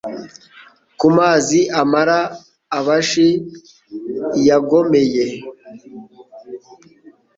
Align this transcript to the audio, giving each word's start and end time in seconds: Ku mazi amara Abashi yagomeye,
Ku 0.99 1.07
mazi 1.17 1.59
amara 1.81 2.19
Abashi 2.77 3.29
yagomeye, 4.47 5.25